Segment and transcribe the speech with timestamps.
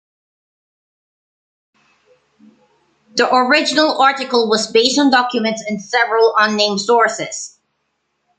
[3.17, 7.59] The original article was based on documents and several unnamed sources.